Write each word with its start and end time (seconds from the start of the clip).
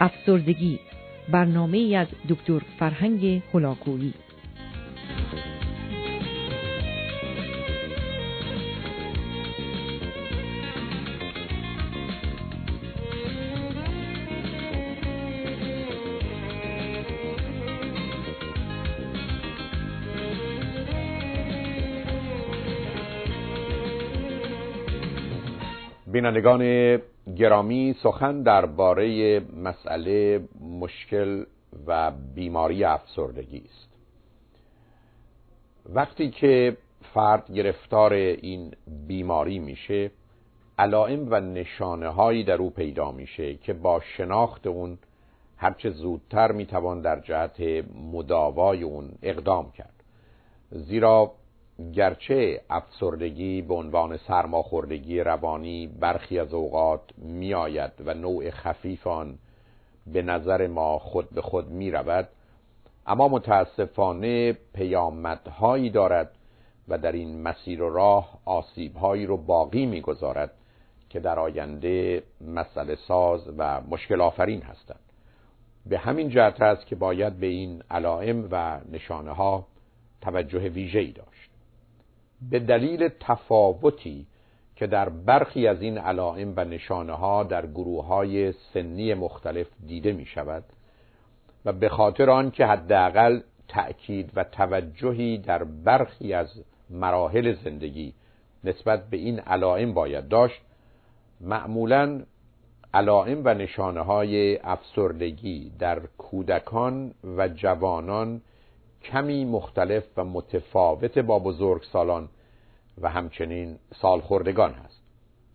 افسردگی 0.00 0.78
برنامه 1.32 1.96
از 1.96 2.06
دکتر 2.28 2.58
فرهنگ 2.78 3.42
هلاکویی 3.54 4.14
بینندگان 26.12 26.62
گرامی 27.36 27.94
سخن 28.02 28.42
درباره 28.42 29.40
مسئله 29.40 30.40
مشکل 30.60 31.44
و 31.86 32.10
بیماری 32.34 32.84
افسردگی 32.84 33.62
است. 33.70 33.88
وقتی 35.86 36.30
که 36.30 36.76
فرد 37.14 37.52
گرفتار 37.52 38.12
این 38.12 38.74
بیماری 39.06 39.58
میشه 39.58 40.10
علائم 40.78 41.26
و 41.30 41.40
نشانه 41.40 42.08
هایی 42.08 42.44
در 42.44 42.56
او 42.56 42.70
پیدا 42.70 43.12
میشه 43.12 43.54
که 43.54 43.72
با 43.72 44.00
شناخت 44.00 44.66
اون 44.66 44.98
هرچه 45.56 45.90
زودتر 45.90 46.52
می‌توان 46.52 47.00
در 47.00 47.20
جهت 47.20 47.60
مداوای 48.12 48.82
اون 48.82 49.10
اقدام 49.22 49.70
کرد. 49.70 50.04
زیرا 50.70 51.32
گرچه 51.94 52.60
افسردگی 52.70 53.62
به 53.62 53.74
عنوان 53.74 54.16
سرماخوردگی 54.16 55.20
روانی 55.20 55.86
برخی 55.86 56.38
از 56.38 56.54
اوقات 56.54 57.00
میآید 57.16 57.92
و 58.04 58.14
نوع 58.14 58.50
خفیف 58.50 59.06
آن 59.06 59.38
به 60.06 60.22
نظر 60.22 60.66
ما 60.66 60.98
خود 60.98 61.30
به 61.30 61.42
خود 61.42 61.70
می 61.70 61.90
رود 61.90 62.28
اما 63.06 63.28
متاسفانه 63.28 64.52
پیامدهایی 64.52 65.90
دارد 65.90 66.30
و 66.88 66.98
در 66.98 67.12
این 67.12 67.42
مسیر 67.42 67.82
و 67.82 67.94
راه 67.94 68.38
آسیبهایی 68.44 69.26
رو 69.26 69.36
باقی 69.36 69.86
می‌گذارد 69.86 70.50
که 71.10 71.20
در 71.20 71.38
آینده 71.38 72.22
مسئله 72.40 72.94
ساز 72.94 73.40
و 73.58 73.80
مشکل 73.80 74.20
آفرین 74.20 74.62
هستند. 74.62 75.00
به 75.86 75.98
همین 75.98 76.28
جهت 76.28 76.62
است 76.62 76.86
که 76.86 76.96
باید 76.96 77.40
به 77.40 77.46
این 77.46 77.82
علائم 77.90 78.48
و 78.50 78.80
نشانه 78.92 79.32
ها 79.32 79.66
توجه 80.20 80.68
ویژه‌ای 80.68 81.12
داشت. 81.12 81.47
به 82.50 82.58
دلیل 82.58 83.08
تفاوتی 83.20 84.26
که 84.76 84.86
در 84.86 85.08
برخی 85.08 85.66
از 85.66 85.82
این 85.82 85.98
علائم 85.98 86.52
و 86.56 86.64
نشانه 86.64 87.12
ها 87.12 87.44
در 87.44 87.66
گروه 87.66 88.06
های 88.06 88.52
سنی 88.52 89.14
مختلف 89.14 89.66
دیده 89.86 90.12
می 90.12 90.26
شود 90.26 90.64
و 91.64 91.72
به 91.72 91.88
خاطر 91.88 92.30
آن 92.30 92.50
که 92.50 92.66
حداقل 92.66 93.40
تأکید 93.68 94.30
و 94.34 94.44
توجهی 94.44 95.38
در 95.38 95.64
برخی 95.64 96.32
از 96.32 96.64
مراحل 96.90 97.54
زندگی 97.64 98.14
نسبت 98.64 99.10
به 99.10 99.16
این 99.16 99.40
علائم 99.40 99.94
باید 99.94 100.28
داشت 100.28 100.60
معمولا 101.40 102.22
علائم 102.94 103.42
و 103.44 103.54
نشانه 103.54 104.00
های 104.00 104.56
افسردگی 104.56 105.72
در 105.78 106.00
کودکان 106.18 107.14
و 107.36 107.48
جوانان 107.48 108.40
کمی 109.02 109.44
مختلف 109.44 110.04
و 110.16 110.24
متفاوت 110.24 111.18
با 111.18 111.38
بزرگسالان 111.38 112.28
و 113.00 113.08
همچنین 113.08 113.78
سالخوردگان 114.00 114.72
هست. 114.72 114.98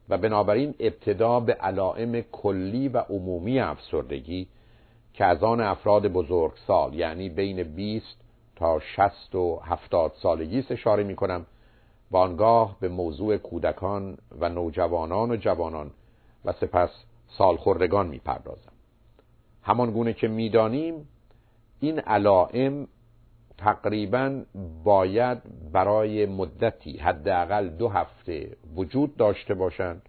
و 0.09 0.17
بنابراین 0.17 0.75
ابتدا 0.79 1.39
به 1.39 1.53
علائم 1.53 2.21
کلی 2.21 2.87
و 2.87 2.97
عمومی 2.97 3.59
افسردگی 3.59 4.47
که 5.13 5.25
از 5.25 5.43
آن 5.43 5.61
افراد 5.61 6.07
بزرگسال 6.07 6.93
یعنی 6.93 7.29
بین 7.29 7.63
20 7.63 8.05
تا 8.55 8.79
60 8.79 9.35
و 9.35 9.59
70 9.63 10.13
سالگی 10.21 10.65
اشاره 10.69 11.03
می 11.03 11.15
کنم 11.15 11.45
و 12.11 12.17
آنگاه 12.17 12.77
به 12.79 12.89
موضوع 12.89 13.37
کودکان 13.37 14.17
و 14.39 14.49
نوجوانان 14.49 15.31
و 15.31 15.35
جوانان 15.35 15.91
و 16.45 16.51
سپس 16.51 16.89
سالخوردگان 17.37 18.07
می 18.07 18.17
پردازم 18.17 18.71
همان 19.63 19.91
گونه 19.91 20.13
که 20.13 20.27
می‌دانیم 20.27 21.07
این 21.79 21.99
علائم 21.99 22.87
تقریبا 23.57 24.43
باید 24.83 25.37
برای 25.71 26.25
مدتی 26.25 26.97
حداقل 26.97 27.69
دو 27.69 27.89
هفته 27.89 28.57
وجود 28.75 29.17
داشته 29.17 29.53
باشند 29.53 30.01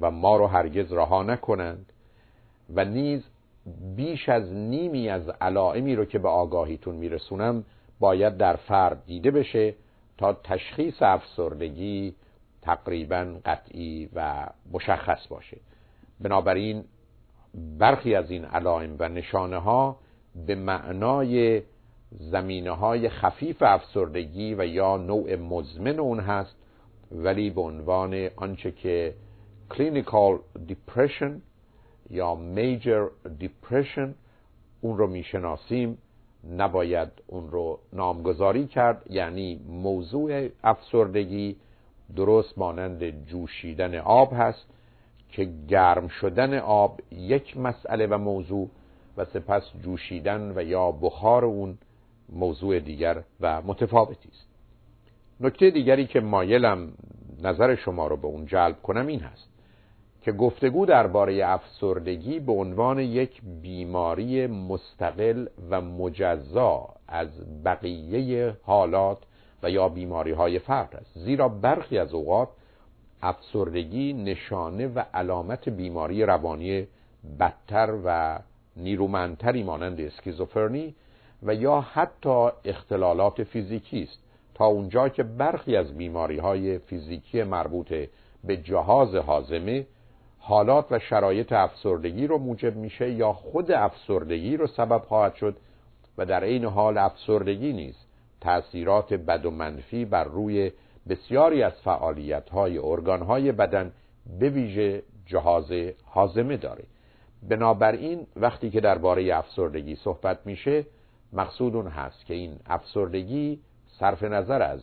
و 0.00 0.10
ما 0.10 0.36
رو 0.36 0.46
هرگز 0.46 0.92
رها 0.92 1.22
نکنند 1.22 1.92
و 2.74 2.84
نیز 2.84 3.24
بیش 3.96 4.28
از 4.28 4.52
نیمی 4.52 5.08
از 5.08 5.28
علائمی 5.28 5.94
رو 5.96 6.04
که 6.04 6.18
به 6.18 6.28
آگاهیتون 6.28 6.94
میرسونم 6.94 7.64
باید 8.00 8.36
در 8.36 8.56
فرد 8.56 9.06
دیده 9.06 9.30
بشه 9.30 9.74
تا 10.18 10.32
تشخیص 10.32 11.02
افسردگی 11.02 12.14
تقریبا 12.62 13.36
قطعی 13.44 14.08
و 14.14 14.46
مشخص 14.72 15.28
باشه. 15.28 15.56
بنابراین 16.20 16.84
برخی 17.78 18.14
از 18.14 18.30
این 18.30 18.44
علائم 18.44 18.96
و 18.98 19.08
نشانه 19.08 19.58
ها 19.58 19.96
به 20.46 20.54
معنای 20.54 21.62
زمینه 22.10 22.70
های 22.70 23.08
خفیف 23.08 23.62
افسردگی 23.62 24.54
و 24.54 24.66
یا 24.66 24.96
نوع 24.96 25.36
مزمن 25.36 25.98
اون 25.98 26.20
هست 26.20 26.56
ولی 27.12 27.50
به 27.50 27.60
عنوان 27.60 28.28
آنچه 28.36 28.72
که 28.72 29.14
clinical 29.70 30.38
depression 30.68 31.32
یا 32.10 32.38
major 32.56 33.30
depression 33.42 34.08
اون 34.80 34.98
رو 34.98 35.06
می‌شناسیم 35.06 35.98
نباید 36.56 37.08
اون 37.26 37.50
رو 37.50 37.78
نامگذاری 37.92 38.66
کرد. 38.66 39.02
یعنی 39.10 39.60
موضوع 39.68 40.48
افسردگی 40.64 41.56
درست 42.16 42.58
مانند 42.58 43.26
جوشیدن 43.26 43.94
آب 43.94 44.32
هست 44.32 44.66
که 45.28 45.48
گرم 45.68 46.08
شدن 46.08 46.58
آب 46.58 47.00
یک 47.12 47.56
مسئله 47.56 48.06
و 48.06 48.18
موضوع 48.18 48.68
و 49.16 49.24
سپس 49.24 49.62
جوشیدن 49.82 50.52
و 50.56 50.62
یا 50.62 50.92
بخار 50.92 51.44
اون 51.44 51.78
موضوع 52.32 52.78
دیگر 52.78 53.22
و 53.40 53.62
متفاوتی 53.62 54.28
است. 54.28 54.48
نکته 55.40 55.70
دیگری 55.70 56.06
که 56.06 56.20
مایلم 56.20 56.92
نظر 57.42 57.74
شما 57.74 58.06
رو 58.06 58.16
به 58.16 58.26
اون 58.26 58.46
جلب 58.46 58.82
کنم 58.82 59.06
این 59.06 59.20
هست 59.20 59.48
که 60.22 60.32
گفتگو 60.32 60.86
درباره 60.86 61.46
افسردگی 61.46 62.40
به 62.40 62.52
عنوان 62.52 62.98
یک 62.98 63.42
بیماری 63.62 64.46
مستقل 64.46 65.46
و 65.70 65.80
مجزا 65.80 66.88
از 67.08 67.28
بقیه 67.64 68.56
حالات 68.62 69.18
و 69.62 69.70
یا 69.70 69.88
بیماری 69.88 70.32
های 70.32 70.58
فرد 70.58 70.96
است. 70.96 71.18
زیرا 71.18 71.48
برخی 71.48 71.98
از 71.98 72.14
اوقات 72.14 72.48
افسردگی 73.22 74.12
نشانه 74.12 74.86
و 74.86 75.04
علامت 75.14 75.68
بیماری 75.68 76.22
روانی 76.22 76.86
بدتر 77.40 77.98
و 78.04 78.38
نیرومندتری 78.76 79.62
مانند 79.62 80.00
اسکیزوفرنی 80.00 80.94
و 81.42 81.54
یا 81.54 81.80
حتی 81.80 82.48
اختلالات 82.64 83.42
فیزیکی 83.42 84.02
است. 84.02 84.18
تا 84.54 84.66
اونجا 84.66 85.08
که 85.08 85.22
برخی 85.22 85.76
از 85.76 85.96
بیماری 85.96 86.38
های 86.38 86.78
فیزیکی 86.78 87.42
مربوط 87.42 87.92
به 88.44 88.56
جهاز 88.56 89.14
حازمه 89.14 89.86
حالات 90.38 90.86
و 90.90 90.98
شرایط 90.98 91.52
افسردگی 91.52 92.26
رو 92.26 92.38
موجب 92.38 92.76
میشه 92.76 93.10
یا 93.10 93.32
خود 93.32 93.70
افسردگی 93.72 94.56
رو 94.56 94.66
سبب 94.66 95.02
خواهد 95.02 95.34
شد 95.34 95.56
و 96.18 96.26
در 96.26 96.44
این 96.44 96.64
حال 96.64 96.98
افسردگی 96.98 97.72
نیز 97.72 97.94
تأثیرات 98.40 99.14
بد 99.14 99.46
و 99.46 99.50
منفی 99.50 100.04
بر 100.04 100.24
روی 100.24 100.72
بسیاری 101.08 101.62
از 101.62 101.72
فعالیت 101.72 102.48
های 102.48 102.78
ارگان 102.78 103.22
های 103.22 103.52
بدن 103.52 103.92
به 104.40 104.50
ویژه 104.50 105.02
جهاز 105.26 105.72
حازمه 106.04 106.56
داره. 106.56 106.84
بنابراین 107.48 108.26
وقتی 108.36 108.70
که 108.70 108.80
درباره 108.80 109.36
افسردگی 109.36 109.96
صحبت 109.96 110.38
میشه 110.44 110.84
مقصود 111.32 111.76
اون 111.76 111.86
هست 111.86 112.26
که 112.26 112.34
این 112.34 112.56
افسردگی 112.66 113.60
صرف 113.86 114.22
نظر 114.22 114.62
از 114.62 114.80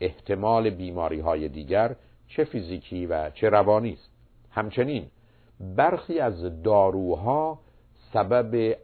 احتمال 0.00 0.70
بیماری 0.70 1.20
های 1.20 1.48
دیگر 1.48 1.96
چه 2.28 2.44
فیزیکی 2.44 3.06
و 3.06 3.30
چه 3.30 3.48
روانی 3.48 3.92
است. 3.92 4.10
همچنین 4.50 5.06
برخی 5.60 6.20
از 6.20 6.62
داروها 6.62 7.58
سبب 8.12 8.76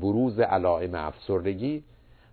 بروز 0.00 0.40
علائم 0.40 0.94
افسردگی 0.94 1.84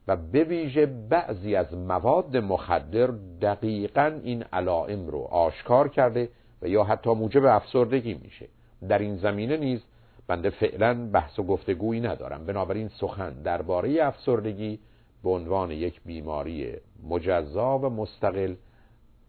و 0.07 0.15
به 0.15 0.43
ویژه 0.43 0.85
بعضی 0.85 1.55
از 1.55 1.73
مواد 1.73 2.37
مخدر 2.37 3.07
دقیقا 3.41 4.19
این 4.23 4.43
علائم 4.53 5.07
رو 5.07 5.19
آشکار 5.19 5.89
کرده 5.89 6.29
و 6.61 6.67
یا 6.67 6.83
حتی 6.83 7.13
موجب 7.13 7.45
افسردگی 7.45 8.13
میشه. 8.13 8.47
در 8.89 8.99
این 8.99 9.17
زمینه 9.17 9.57
نیز 9.57 9.83
بنده 10.27 10.49
فعلا 10.49 11.09
بحث 11.13 11.39
و 11.39 11.43
گفتگویی 11.43 12.01
ندارم. 12.01 12.45
بنابراین 12.45 12.87
سخن 12.87 13.41
درباره 13.41 14.05
افسردگی 14.05 14.79
به 15.23 15.29
عنوان 15.29 15.71
یک 15.71 16.01
بیماری 16.05 16.73
مجزا 17.09 17.77
و 17.77 17.89
مستقل 17.89 18.55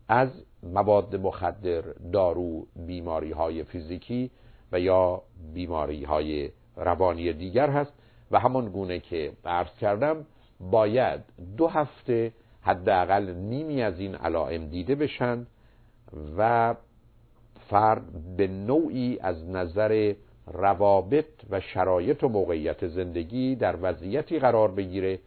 از 0.09 0.29
مواد 0.63 1.17
مخدر 1.17 1.83
دارو 2.13 2.67
بیماری 2.87 3.33
های 3.33 3.65
فیزیکی 3.65 4.31
و 4.73 4.81
یا 4.81 5.23
بیماری 5.55 6.05
های 6.05 6.51
روانی 6.77 7.33
دیگر 7.33 7.71
هست 7.71 7.93
و 8.31 8.39
همان 8.39 8.69
گونه 8.69 9.01
که 9.01 9.33
عرض 9.45 9.75
کردم 9.81 10.27
باید 10.61 11.21
دو 11.57 11.67
هفته 11.67 12.33
حداقل 12.61 13.35
نیمی 13.35 13.83
از 13.83 14.01
این 14.01 14.15
علائم 14.15 14.67
دیده 14.67 14.95
بشن 14.95 15.47
و 16.39 16.75
فرد 17.71 18.37
به 18.37 18.47
نوعی 18.47 19.19
از 19.21 19.49
نظر 19.49 20.15
روابط 20.47 21.27
و 21.51 21.61
شرایط 21.61 22.25
و 22.25 22.29
موقعیت 22.29 22.87
زندگی 22.87 23.57
در 23.57 23.77
وضعیتی 23.83 24.39
قرار 24.39 24.71
بگیره 24.71 25.19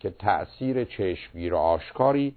که 0.00 0.10
تأثیر 0.10 0.84
چشمگیر 0.84 1.54
و 1.54 1.56
آشکاری 1.56 2.34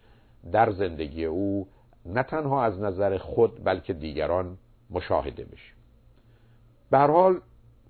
در 0.51 0.71
زندگی 0.71 1.25
او 1.25 1.67
نه 2.05 2.23
تنها 2.23 2.63
از 2.63 2.79
نظر 2.79 3.17
خود 3.17 3.63
بلکه 3.63 3.93
دیگران 3.93 4.57
مشاهده 4.89 5.45
بشه. 5.45 5.73
به 6.91 6.97
حال 6.97 7.41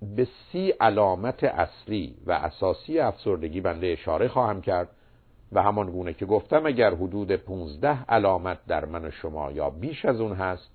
به 0.02 0.28
سی 0.52 0.70
علامت 0.70 1.44
اصلی 1.44 2.16
و 2.26 2.32
اساسی 2.32 3.00
افسردگی 3.00 3.62
بنده 3.62 3.88
اشاره 3.88 4.28
خواهم 4.28 4.62
کرد 4.62 4.90
و 5.52 5.64
همان 5.64 5.92
گونه 5.92 6.14
که 6.14 6.26
گفتم 6.26 6.66
اگر 6.66 6.96
حدود 6.96 7.32
15 7.32 8.04
علامت 8.10 8.58
در 8.68 8.86
من 8.86 9.06
و 9.06 9.12
شما 9.12 9.52
یا 9.52 9.70
بیش 9.70 10.06
از 10.06 10.20
اون 10.20 10.34
هست 10.34 10.70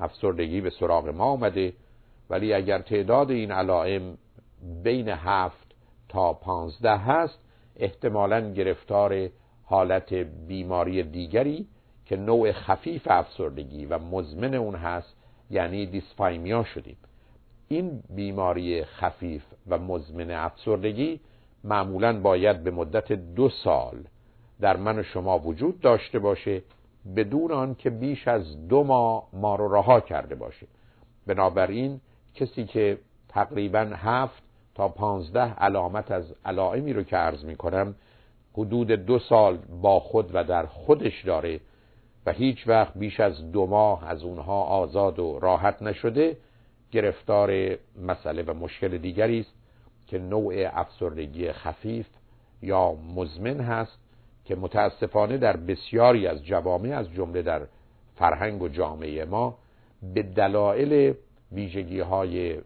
افسردگی 0.00 0.60
به 0.60 0.70
سراغ 0.70 1.08
ما 1.08 1.24
آمده 1.24 1.72
ولی 2.30 2.54
اگر 2.54 2.78
تعداد 2.78 3.30
این 3.30 3.52
علائم 3.52 4.18
بین 4.82 5.08
هفت 5.08 5.74
تا 6.08 6.32
پانزده 6.32 6.96
هست 6.96 7.38
احتمالا 7.76 8.52
گرفتار 8.52 9.28
حالت 9.64 10.12
بیماری 10.48 11.02
دیگری 11.02 11.66
که 12.04 12.16
نوع 12.16 12.52
خفیف 12.52 13.02
افسردگی 13.10 13.86
و 13.86 13.98
مزمن 13.98 14.54
اون 14.54 14.74
هست 14.74 15.16
یعنی 15.50 15.86
دیسپایمیا 15.86 16.64
شدیم. 16.64 16.96
این 17.68 18.02
بیماری 18.10 18.84
خفیف 18.84 19.42
و 19.68 19.78
مزمن 19.78 20.30
افسردگی 20.30 21.20
معمولا 21.64 22.20
باید 22.20 22.64
به 22.64 22.70
مدت 22.70 23.12
دو 23.12 23.48
سال 23.48 23.96
در 24.60 24.76
من 24.76 24.98
و 24.98 25.02
شما 25.02 25.38
وجود 25.38 25.80
داشته 25.80 26.18
باشه 26.18 26.62
بدون 27.16 27.52
آنکه 27.52 27.90
بیش 27.90 28.28
از 28.28 28.68
دو 28.68 28.84
ماه 28.84 29.28
ما 29.32 29.56
رو 29.56 29.74
رها 29.74 30.00
کرده 30.00 30.34
باشه. 30.34 30.66
بنابراین 31.26 32.00
کسی 32.34 32.64
که 32.64 32.98
تقریبا 33.28 33.90
هفت 33.94 34.42
تا 34.74 34.88
پانزده 34.88 35.54
علامت 35.54 36.10
از 36.10 36.34
علائمی 36.44 36.92
رو 36.92 37.02
که 37.02 37.16
عرض 37.16 37.44
می 37.44 37.56
کنم 37.56 37.94
حدود 38.52 38.90
دو 38.90 39.18
سال 39.18 39.58
با 39.82 40.00
خود 40.00 40.30
و 40.34 40.44
در 40.44 40.66
خودش 40.66 41.24
داره 41.24 41.60
و 42.26 42.32
هیچ 42.32 42.68
وقت 42.68 42.98
بیش 42.98 43.20
از 43.20 43.52
دو 43.52 43.66
ماه 43.66 44.08
از 44.08 44.22
اونها 44.22 44.62
آزاد 44.62 45.18
و 45.18 45.38
راحت 45.38 45.82
نشده 45.82 46.36
گرفتار 46.90 47.76
مسئله 48.02 48.42
و 48.42 48.54
مشکل 48.54 48.98
دیگری 48.98 49.40
است 49.40 49.54
که 50.06 50.18
نوع 50.18 50.54
افسردگی 50.72 51.52
خفیف 51.52 52.06
یا 52.62 52.92
مزمن 52.92 53.60
هست 53.60 53.98
که 54.44 54.56
متاسفانه 54.56 55.38
در 55.38 55.56
بسیاری 55.56 56.26
از 56.26 56.44
جوامع 56.44 56.98
از 56.98 57.12
جمله 57.12 57.42
در 57.42 57.62
فرهنگ 58.16 58.62
و 58.62 58.68
جامعه 58.68 59.24
ما 59.24 59.58
به 60.14 60.22
دلایل 60.22 61.14
ویژگی 61.52 62.00
های 62.00 62.60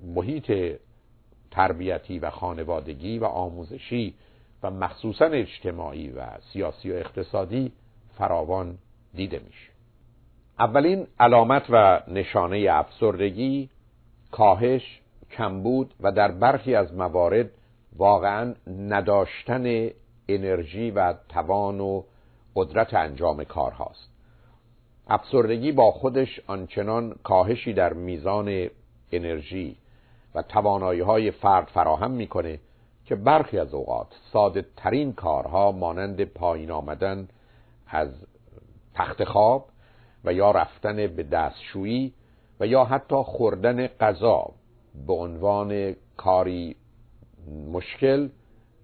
محیط 0.00 0.78
تربیتی 1.50 2.18
و 2.18 2.30
خانوادگی 2.30 3.18
و 3.18 3.24
آموزشی 3.24 4.14
و 4.62 4.70
مخصوصا 4.70 5.24
اجتماعی 5.24 6.10
و 6.10 6.26
سیاسی 6.52 6.92
و 6.92 6.94
اقتصادی 6.94 7.72
فراوان 8.18 8.78
دیده 9.14 9.38
میشه. 9.38 9.70
اولین 10.58 11.06
علامت 11.20 11.66
و 11.70 12.02
نشانه 12.08 12.66
افسردگی 12.70 13.68
کاهش 14.30 15.00
کمبود 15.30 15.94
و 16.00 16.12
در 16.12 16.30
برخی 16.30 16.74
از 16.74 16.94
موارد 16.94 17.50
واقعا 17.96 18.54
نداشتن 18.66 19.88
انرژی 20.28 20.90
و 20.90 21.14
توان 21.28 21.80
و 21.80 22.02
قدرت 22.56 22.94
انجام 22.94 23.44
کار 23.44 23.72
هاست 23.72 24.17
افسردگی 25.08 25.72
با 25.72 25.90
خودش 25.90 26.40
آنچنان 26.46 27.16
کاهشی 27.22 27.72
در 27.72 27.92
میزان 27.92 28.66
انرژی 29.12 29.76
و 30.34 30.42
توانایی 30.42 31.00
های 31.00 31.30
فرد 31.30 31.66
فراهم 31.66 32.10
می‌کنه 32.10 32.60
که 33.04 33.16
برخی 33.16 33.58
از 33.58 33.74
اوقات 33.74 34.06
ساده 34.32 34.64
ترین 34.76 35.12
کارها 35.12 35.72
مانند 35.72 36.24
پایین 36.24 36.70
آمدن 36.70 37.28
از 37.86 38.08
تخت 38.94 39.24
خواب 39.24 39.68
و 40.24 40.32
یا 40.32 40.50
رفتن 40.50 40.96
به 40.96 41.22
دستشویی 41.22 42.12
و 42.60 42.66
یا 42.66 42.84
حتی 42.84 43.16
خوردن 43.16 43.86
غذا 43.86 44.50
به 45.06 45.12
عنوان 45.12 45.96
کاری 46.16 46.76
مشکل 47.72 48.28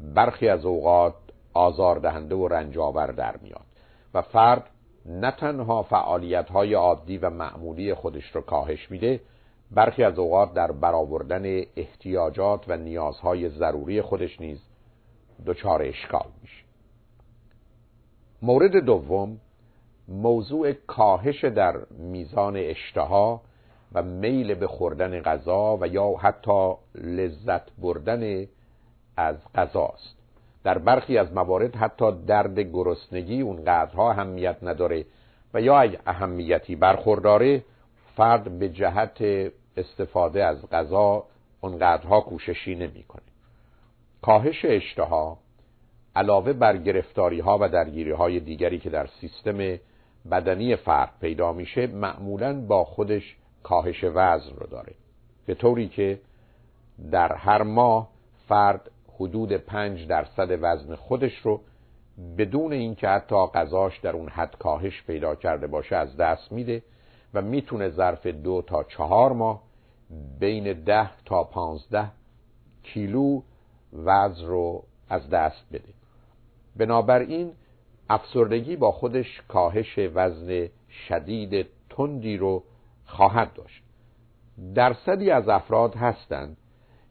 برخی 0.01 0.49
از 0.49 0.65
اوقات 0.65 1.15
آزاردهنده 1.55 2.35
و 2.35 2.49
رنجاور 2.49 3.07
در 3.07 3.37
میاد 3.37 3.67
و 4.15 4.23
فرد 4.23 4.71
نه 5.07 5.31
تنها 5.31 5.83
فعالیت 5.83 6.51
های 6.51 6.75
عادی 6.75 7.19
و 7.19 7.31
معمولی 7.31 7.95
خودش 7.95 8.31
رو 8.31 8.41
کاهش 8.41 8.91
میده 8.91 9.21
برخی 9.71 10.05
از 10.05 10.19
اوقات 10.19 10.55
در 10.55 10.73
برآوردن 10.73 11.63
احتیاجات 11.77 12.65
و 12.69 12.77
نیازهای 12.77 13.49
ضروری 13.49 14.03
خودش 14.03 14.41
نیز 14.41 14.59
دچار 15.47 15.83
اشکال 15.83 16.27
میشه. 16.43 16.65
مورد 18.43 18.77
دوم 18.77 19.41
موضوع 20.09 20.73
کاهش 20.73 21.45
در 21.45 21.77
میزان 21.91 22.57
اشتها 22.57 23.41
و 23.93 24.03
میل 24.03 24.55
به 24.55 24.67
خوردن 24.67 25.21
غذا 25.21 25.79
و 25.81 25.87
یا 25.87 26.15
حتی 26.15 26.75
لذت 26.95 27.71
بردن 27.79 28.47
از 29.17 29.37
غذاست. 29.55 30.24
در 30.65 30.79
برخی 30.79 31.19
از 31.19 31.33
موارد 31.33 31.77
حتی 31.77 32.13
درد 32.27 32.61
گرسنگی 32.61 33.41
اونقدرها 33.41 34.11
اهمیت 34.11 34.57
نداره 34.63 35.05
و 35.55 35.61
یا 35.61 35.79
اگه 35.79 35.99
اهمیتی 36.07 36.77
برخورداره 36.77 37.65
فرد 38.17 38.59
به 38.59 38.69
جهت 38.69 39.25
استفاده 39.77 40.45
از 40.45 40.71
غذا 40.71 41.25
اونقدرها 41.61 42.21
کوششی 42.21 42.75
نمی‌کنه. 42.75 43.23
کاهش 44.23 44.65
اشتها 44.65 45.39
علاوه 46.17 46.53
بر 46.53 46.77
گرفتاری 46.77 47.41
ها 47.41 47.59
و 47.61 47.69
درگیری 47.69 48.11
های 48.11 48.41
دیگری 48.41 48.79
که 48.79 48.91
در 48.91 49.07
سیستم 49.21 49.79
بدنی 50.31 50.77
فرد 50.77 51.11
پیدا 51.21 51.53
میشه 51.53 51.87
معمولا 51.87 52.61
با 52.61 52.85
خودش 52.85 53.37
کاهش 53.63 54.05
وزن 54.05 54.57
رو 54.57 54.67
داره 54.67 54.93
به 55.47 55.55
طوری 55.55 55.89
که 55.89 56.21
در 57.11 57.33
هر 57.33 57.63
ماه 57.63 58.09
فرد 58.49 58.91
حدود 59.17 59.53
پنج 59.53 60.07
درصد 60.07 60.59
وزن 60.61 60.95
خودش 60.95 61.39
رو 61.39 61.61
بدون 62.39 62.73
اینکه 62.73 63.09
حتی 63.09 63.47
غذاش 63.47 63.99
در 63.99 64.13
اون 64.13 64.29
حد 64.29 64.59
کاهش 64.59 65.03
پیدا 65.03 65.35
کرده 65.35 65.67
باشه 65.67 65.97
از 65.97 66.17
دست 66.17 66.53
میده 66.53 66.83
و 67.35 67.43
می‌تونه 67.43 67.89
ظرف 67.89 68.27
دو 68.27 68.63
تا 68.67 68.85
چهار 68.85 69.33
ماه 69.33 69.63
بین 70.41 70.73
ده 70.73 71.11
تا 71.25 71.45
پانزده 71.45 72.11
کیلو 72.83 73.43
وزن 73.93 74.47
رو 74.47 74.83
از 75.09 75.31
دست 75.31 75.65
بده. 75.73 75.93
بنابراین 76.77 77.53
افسردگی 78.11 78.77
با 78.77 78.93
خودش 78.93 79.43
کاهش 79.49 79.99
وزن 80.15 80.69
شدید 81.09 81.67
تندی 81.91 82.37
رو 82.37 82.63
خواهد 83.07 83.53
داشت. 83.55 83.83
درصدی 84.75 85.31
از 85.31 85.49
افراد 85.49 85.95
هستند 85.95 86.57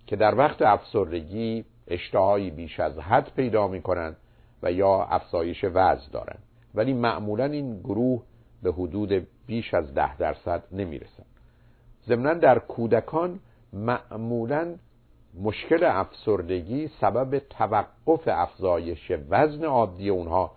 که 0.07 0.15
در 0.15 0.35
وقت 0.35 0.61
افسردگی 0.61 1.65
اشتهایی 1.87 2.51
بیش 2.51 2.79
از 2.79 2.99
حد 2.99 3.31
پیدا 3.35 3.67
می 3.67 3.81
کنند 3.81 4.17
و 4.63 4.71
یا 4.71 5.03
افزایش 5.03 5.63
وزن 5.63 6.11
دارند. 6.11 6.43
ولی 6.75 6.93
معمولا 6.93 7.45
این 7.45 7.79
گروه 7.79 8.23
به 8.63 8.71
حدود 8.71 9.27
بیش 9.47 9.73
از 9.73 9.93
ده 9.93 10.17
درصد 10.17 10.63
نمی 10.71 10.99
رسند 10.99 11.25
ضمنا 12.07 12.33
در 12.33 12.59
کودکان 12.59 13.39
معمولا 13.73 14.75
مشکل 15.41 15.83
افسردگی 15.83 16.87
سبب 17.01 17.39
توقف 17.39 18.27
افزایش 18.27 19.11
وزن 19.29 19.65
عادی 19.65 20.09
اونها 20.09 20.51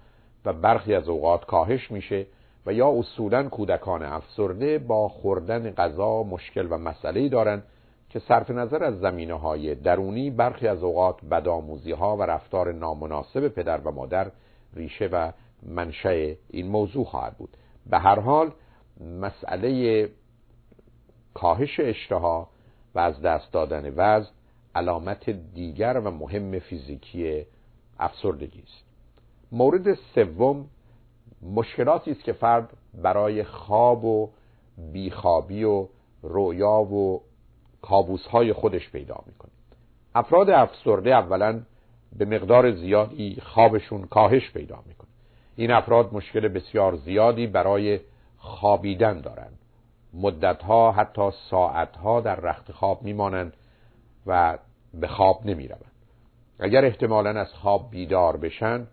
و 0.45 0.53
برخی 0.53 0.95
از 0.95 1.09
اوقات 1.09 1.45
کاهش 1.45 1.91
میشه 1.91 2.27
و 2.67 2.73
یا 2.73 2.89
اصولا 2.99 3.49
کودکان 3.49 4.03
افسرده 4.03 4.79
با 4.79 5.09
خوردن 5.09 5.71
غذا 5.71 6.23
مشکل 6.23 6.67
و 6.71 6.79
مسئله 6.79 7.29
دارند 7.29 7.63
که 8.17 8.23
صرف 8.29 8.51
نظر 8.51 8.85
از 8.85 9.01
زمینه 9.01 9.35
های 9.35 9.75
درونی 9.75 10.31
برخی 10.31 10.69
از 10.69 10.83
اوقات 10.83 11.25
بدآموزی 11.25 11.93
ها 11.93 12.17
و 12.17 12.23
رفتار 12.23 12.73
نامناسب 12.73 13.49
پدر 13.49 13.79
و 13.79 13.91
مادر 13.91 14.31
ریشه 14.75 15.07
و 15.07 15.33
منشأ 15.63 16.35
این 16.51 16.69
موضوع 16.69 17.05
خواهد 17.05 17.39
بود. 17.39 17.49
به 17.87 17.99
هر 17.99 18.21
حال 18.21 18.53
مسئله 19.21 20.09
کاهش 21.35 21.81
اشتها 21.81 22.49
و 22.95 22.99
از 22.99 23.21
دست 23.21 23.53
دادن 23.53 23.93
وزن 23.97 24.31
علامت 24.75 25.31
دیگر 25.31 26.01
و 26.05 26.11
مهم 26.11 26.59
فیزیکی 26.59 27.47
افسردگی 27.99 28.63
است. 28.63 28.85
مورد 29.53 29.95
سوم 29.95 30.67
مشکلاتی 31.43 32.11
است 32.11 32.25
که 32.25 32.33
فرد 32.33 32.69
برای 32.95 33.45
خواب 33.45 34.05
و 34.05 34.31
بیخوابی 34.93 35.65
و 35.65 35.89
رویا 36.23 36.83
و 36.83 37.26
کابوس 37.89 38.27
های 38.27 38.53
خودش 38.53 38.91
پیدا 38.91 39.17
می‌کنه. 39.27 39.51
افراد 40.15 40.51
افسرده 40.51 41.11
اولا 41.11 41.61
به 42.19 42.25
مقدار 42.25 42.73
زیادی 42.73 43.43
خوابشون 43.43 44.03
کاهش 44.07 44.51
پیدا 44.51 44.83
می‌کنه. 44.87 45.09
این 45.57 45.71
افراد 45.71 46.15
مشکل 46.15 46.49
بسیار 46.49 46.97
زیادی 46.97 47.47
برای 47.47 48.01
خوابیدن 48.39 49.21
دارند 49.21 49.59
مدتها 50.15 50.93
حتی 50.93 51.31
ساعتها 51.51 52.21
در 52.21 52.37
رخت 52.37 52.73
خواب 52.73 53.03
میمانند 53.03 53.53
و 54.27 54.59
به 54.95 55.09
خواب 55.09 55.47
نمی‌روند. 55.47 55.93
اگر 56.59 56.85
احتمالا 56.85 57.31
از 57.41 57.55
خواب 57.55 57.91
بیدار 57.91 58.37
بشن 58.37 58.87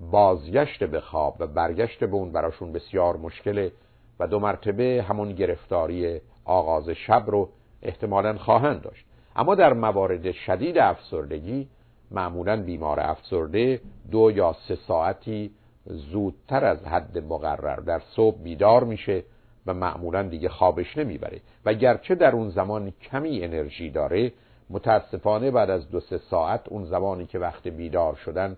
بازگشت 0.00 0.84
به 0.84 1.00
خواب 1.00 1.36
و 1.38 1.46
برگشت 1.46 2.04
به 2.04 2.16
اون 2.16 2.32
براشون 2.32 2.72
بسیار 2.72 3.16
مشکله 3.16 3.72
و 4.20 4.26
دو 4.26 4.38
مرتبه 4.38 5.04
همون 5.08 5.32
گرفتاری 5.32 6.20
آغاز 6.44 6.90
شب 6.90 7.24
رو 7.26 7.48
احتمالا 7.82 8.38
خواهند 8.38 8.82
داشت. 8.82 9.06
اما 9.36 9.54
در 9.54 9.72
موارد 9.72 10.32
شدید 10.32 10.78
افسردگی 10.78 11.68
معمولا 12.10 12.62
بیمار 12.62 13.00
افسرده 13.00 13.80
دو 14.10 14.30
یا 14.30 14.56
سه 14.68 14.76
ساعتی 14.76 15.50
زودتر 15.86 16.64
از 16.64 16.84
حد 16.84 17.18
مقرر 17.18 17.76
در 17.76 18.00
صبح 18.16 18.42
بیدار 18.42 18.84
میشه 18.84 19.24
و 19.66 19.74
معمولا 19.74 20.22
دیگه 20.22 20.48
خوابش 20.48 20.96
نمی‌بره. 20.96 21.40
و 21.64 21.74
گرچه 21.74 22.14
در 22.14 22.32
اون 22.32 22.48
زمان 22.48 22.90
کمی 22.90 23.44
انرژی 23.44 23.90
داره 23.90 24.32
متاسفانه 24.70 25.50
بعد 25.50 25.70
از 25.70 25.90
دو 25.90 26.00
سه 26.00 26.18
ساعت 26.18 26.68
اون 26.68 26.84
زمانی 26.84 27.26
که 27.26 27.38
وقت 27.38 27.68
بیدار 27.68 28.14
شدن 28.14 28.56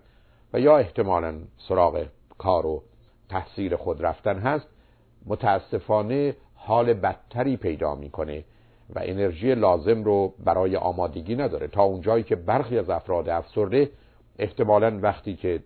و 0.53 0.59
یا 0.59 0.77
احتمالا 0.77 1.33
سراغ 1.67 2.05
کار 2.37 2.65
و 2.65 2.83
تحصیل 3.29 3.75
خود 3.75 4.05
رفتن 4.05 4.39
هست 4.39 4.67
متاسفانه 5.25 6.35
حال 6.55 6.93
بدتری 6.93 7.57
پیدا 7.57 7.95
می‌کنه 7.95 8.43
و 8.95 8.99
انرژی 9.03 9.55
لازم 9.55 10.03
رو 10.03 10.33
برای 10.45 10.75
آمادگی 10.75 11.35
نداره. 11.35 11.67
تا 11.67 11.83
اونجایی 11.83 12.23
که 12.23 12.35
برخی 12.35 12.77
از 12.77 12.89
افراد 12.89 13.29
افسرده 13.29 13.91
احتمالا 14.39 14.99
وقتی 15.01 15.35
که 15.35 15.59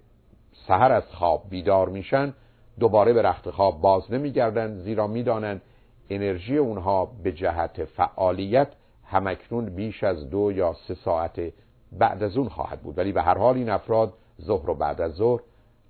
سحر 0.67 0.91
از 0.91 1.03
خواب 1.13 1.43
بیدار 1.49 1.89
میشن 1.89 2.33
دوباره 2.79 3.13
به 3.13 3.21
رخت 3.21 3.49
خواب 3.49 3.81
باز 3.81 4.11
نمیگردن 4.11 4.77
زیرا 4.77 5.07
می‌دانند 5.07 5.61
انرژی 6.09 6.57
اونها 6.57 7.11
به 7.23 7.31
جهت 7.31 7.83
فعالیت 7.83 8.67
همکنون 9.05 9.65
بیش 9.65 10.03
از 10.03 10.29
دو 10.29 10.51
یا 10.51 10.73
سه 10.87 10.93
ساعت 10.93 11.41
بعد 11.91 12.23
از 12.23 12.37
اون 12.37 12.49
خواهد 12.49 12.81
بود. 12.81 12.97
ولی 12.97 13.11
به 13.11 13.21
هر 13.21 13.37
حال 13.37 13.55
این 13.55 13.69
افراد 13.69 14.13
ظهر 14.41 14.69
و 14.69 14.73
بعد 14.73 15.01
از 15.01 15.11
ظهر 15.11 15.41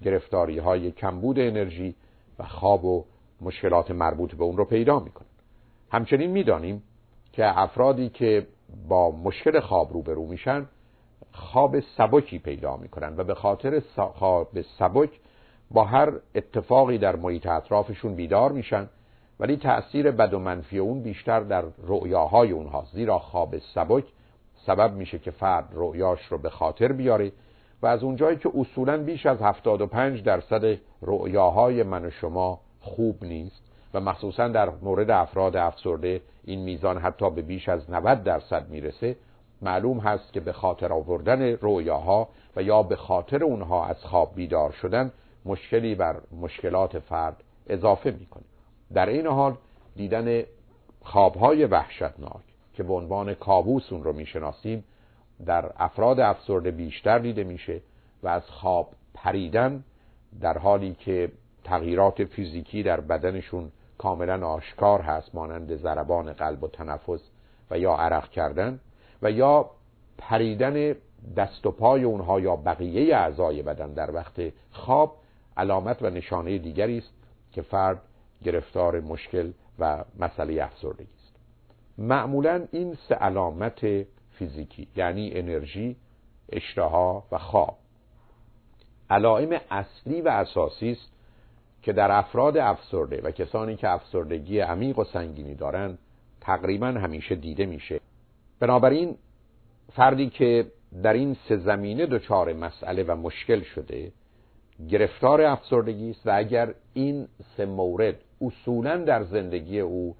گرفتاری 0.04 0.60
های 0.60 0.92
کمبود 0.92 1.40
انرژی 1.40 1.96
و 2.40 2.44
خواب 2.44 2.86
و 2.86 3.06
مشکلات 3.42 3.92
مربوط 3.92 4.36
به 4.36 4.44
اون 4.44 4.58
رو 4.58 4.66
پیدا 4.66 5.00
می‌کنن. 5.00 5.28
همچنین 5.92 6.32
می‌دانیم 6.32 6.84
که 7.36 7.60
افرادی 7.60 8.10
که 8.10 8.48
با 8.88 9.12
مشکل 9.12 9.60
خواب 9.60 9.94
روبرو 9.94 10.28
میشن 10.28 10.66
خواب 11.32 11.80
سبکی 11.80 12.40
پیدا 12.40 12.78
می‌کنن 12.78 13.14
و 13.18 13.24
به 13.24 13.36
خاطر 13.36 13.82
خواب 13.96 14.62
سبک 14.80 15.10
با 15.72 15.84
هر 15.84 16.14
اتفاقی 16.36 16.98
در 16.98 17.16
محیط 17.16 17.48
اطرافشون 17.48 18.16
بیدار 18.16 18.52
میشن 18.52 18.90
ولی 19.40 19.58
تأثیر 19.58 20.12
بد 20.12 20.34
و 20.34 20.40
منفی 20.40 20.78
اون 20.78 21.02
بیشتر 21.02 21.40
در 21.40 21.64
رؤیاهای 21.84 22.52
اونهاست 22.52 22.94
زیرا 22.94 23.20
خواب 23.20 23.58
سبک 23.58 24.04
سبب 24.66 24.94
میشه 24.94 25.20
که 25.20 25.32
فرد 25.32 25.70
رؤیاش 25.74 26.26
رو 26.26 26.38
به 26.38 26.50
خاطر 26.50 26.92
بیاره 26.92 27.32
و 27.82 27.88
از 27.88 28.04
اونجایی 28.04 28.38
که 28.38 28.52
اصولا 28.56 28.98
بیش 28.98 29.26
از 29.26 29.42
75 29.42 30.24
درصد 30.24 30.78
رؤیاهای 31.02 31.84
من 31.84 32.06
و 32.06 32.10
شما 32.10 32.60
خوب 32.80 33.24
نیست 33.24 33.65
و 33.96 34.00
مخصوصا 34.00 34.48
در 34.48 34.70
مورد 34.70 35.12
افراد 35.12 35.56
افسرده 35.56 36.22
این 36.44 36.60
میزان 36.60 36.98
حتی 36.98 37.30
به 37.30 37.42
بیش 37.42 37.70
از 37.70 37.92
90 37.92 38.24
درصد 38.24 38.70
می‌رسه 38.70 39.16
معلوم 39.62 40.00
هست 40.00 40.34
که 40.34 40.40
به 40.40 40.54
خاطر 40.54 40.94
آوردن 40.94 41.42
رویاها 41.42 42.30
و 42.56 42.64
یا 42.64 42.84
به 42.84 42.96
خاطر 42.96 43.44
اونها 43.44 43.86
از 43.86 44.04
خواب 44.04 44.36
بیدار 44.36 44.72
شدن 44.72 45.12
مشکلی 45.46 45.96
بر 45.96 46.16
مشکلات 46.42 47.00
فرد 47.00 47.44
اضافه 47.68 48.12
می‌کنه. 48.12 48.44
در 48.94 49.10
این 49.10 49.28
حال 49.28 49.56
دیدن 49.96 50.44
خوابهای 51.04 51.66
وحشتناک 51.66 52.44
که 52.74 52.84
به 52.84 52.94
عنوان 52.94 53.34
کابوس 53.34 53.94
اون 53.94 54.04
رو 54.04 54.14
می‌شناسیم 54.14 54.84
در 55.46 55.72
افراد 55.78 56.20
افسرده 56.20 56.72
بیشتر 56.72 57.20
دیده 57.20 57.44
میشه 57.44 57.82
و 58.24 58.28
از 58.28 58.50
خواب 58.50 58.90
پریدن 59.14 59.84
در 60.42 60.58
حالی 60.58 60.94
که 60.94 61.32
تغییرات 61.64 62.24
فیزیکی 62.24 62.84
در 62.84 63.02
بدنشون 63.02 63.72
کاملا 63.98 64.48
آشکار 64.48 65.02
هست 65.02 65.36
مانند 65.36 65.76
ضربان 65.76 66.34
قلب 66.34 66.64
و 66.64 66.68
تنفس 66.68 67.22
و 67.72 67.80
یا 67.80 67.94
عرق 67.96 68.30
کردن 68.30 68.80
و 69.22 69.32
یا 69.32 69.70
پریدن 70.18 70.96
دست 71.38 71.66
و 71.66 71.72
پای 71.72 72.04
اونها 72.04 72.40
یا 72.40 72.56
بقیه 72.56 73.16
اعضای 73.16 73.62
بدن 73.62 73.94
در 73.94 74.12
وقت 74.12 74.42
خواب 74.72 75.16
علامت 75.58 76.04
و 76.04 76.10
نشانه 76.10 76.58
دیگری 76.58 76.98
است 76.98 77.14
که 77.52 77.62
فرد 77.62 78.02
گرفتار 78.44 79.00
مشکل 79.00 79.52
و 79.80 80.04
مسئله 80.20 80.64
افسردگی 80.64 81.04
است. 81.04 81.36
معمولا 81.98 82.68
این 82.72 82.98
سه 83.10 83.16
علامت 83.16 84.06
فیزیکی 84.32 84.88
یعنی 84.96 85.32
انرژی 85.34 85.96
اشتها 86.52 87.24
و 87.32 87.38
خواب. 87.38 87.78
علائم 89.10 89.62
اصلی 89.72 90.22
و 90.22 90.28
اساسی 90.28 90.92
است 90.92 91.15
که 91.86 91.94
در 91.94 92.12
افراد 92.12 92.58
افسرده 92.58 93.22
و 93.24 93.32
کسانی 93.32 93.76
که 93.76 93.90
افسردگی 93.90 94.60
عمیق 94.60 95.00
و 95.00 95.04
سنگینی 95.04 95.56
دارند 95.56 95.98
تقریبا 96.42 96.88
همیشه 96.88 97.36
دیده 97.36 97.66
میشه. 97.66 98.00
بنابراین 98.60 99.18
فردی 99.94 100.30
که 100.30 100.66
در 101.04 101.14
این 101.14 101.38
سه 101.50 101.58
زمینه 101.58 102.06
دچار 102.06 102.54
مسئله 102.54 103.04
و 103.04 103.16
مشکل 103.16 103.62
شده 103.62 104.12
گرفتار 104.90 105.42
افسردگی 105.42 106.10
است 106.10 106.28
و 106.28 106.32
اگر 106.38 106.74
این 106.94 107.28
سه 107.58 107.66
مورد 107.66 108.16
اصولا 108.42 108.98
در 108.98 109.24
زندگی 109.24 109.80
او 109.80 110.16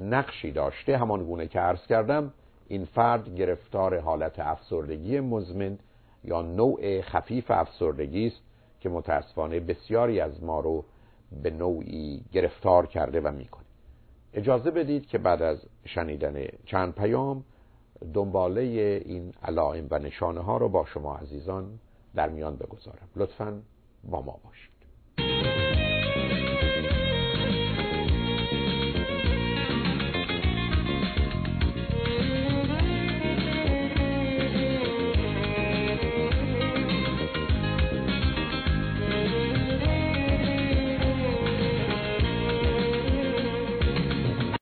نقشی 0.00 0.52
داشته 0.52 0.98
همان 0.98 1.24
گونه 1.24 1.46
که 1.46 1.60
عرض 1.60 1.86
کردم 1.86 2.32
این 2.68 2.84
فرد 2.84 3.34
گرفتار 3.34 3.98
حالت 3.98 4.38
افسردگی 4.38 5.20
مزمن 5.20 5.78
یا 6.24 6.42
نوع 6.42 7.00
خفیف 7.00 7.50
افسردگی 7.50 8.26
است 8.26 8.42
که 8.80 8.88
متاسفانه 8.88 9.60
بسیاری 9.60 10.20
از 10.20 10.44
ما 10.44 10.60
رو 10.60 10.84
به 11.42 11.50
نوعی 11.50 12.24
گرفتار 12.32 12.86
کرده 12.86 13.20
و 13.20 13.30
می‌کنه. 13.32 13.64
اجازه 14.32 14.70
بدید 14.70 15.06
که 15.06 15.18
بعد 15.18 15.42
از 15.42 15.58
شنیدن 15.84 16.44
چند 16.64 16.94
پیام 16.94 17.44
دنباله 18.14 18.60
این 19.04 19.34
علائم 19.42 19.86
و 19.90 19.98
نشانه 19.98 20.40
ها 20.40 20.56
رو 20.56 20.68
با 20.68 20.84
شما 20.84 21.16
عزیزان 21.16 21.78
در 22.14 22.28
میان 22.28 22.56
بگذارم. 22.56 23.08
لطفا 23.16 23.62
با 24.04 24.22
ما 24.22 24.40
باشید. 24.44 24.77